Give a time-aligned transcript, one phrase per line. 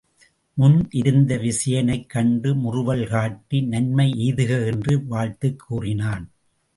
[0.53, 6.25] முன் இருந்த விசயனைக் கண்டு முறுவல் காட்டி, நன்மை எய்துக என்று வாழ்த்துக் கூறினான்.